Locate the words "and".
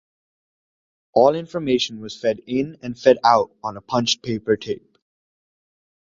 2.81-2.97